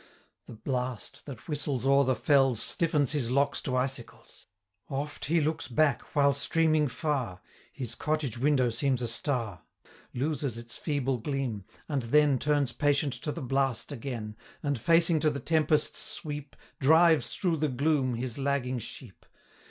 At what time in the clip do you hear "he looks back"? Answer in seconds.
5.25-6.01